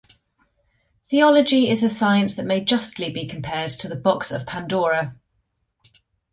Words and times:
Theology 1.11 1.69
is 1.69 1.83
a 1.83 1.87
science 1.87 2.33
that 2.33 2.47
may 2.47 2.61
justly 2.65 3.11
be 3.11 3.27
compared 3.27 3.69
to 3.73 3.87
the 3.87 3.95
Box 3.95 4.31
of 4.31 4.47
Pandora. 4.47 5.15